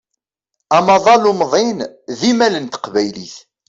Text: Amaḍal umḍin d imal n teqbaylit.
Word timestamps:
Amaḍal 0.77 1.23
umḍin 1.31 1.79
d 2.19 2.21
imal 2.31 2.53
n 2.59 2.65
teqbaylit. 2.67 3.35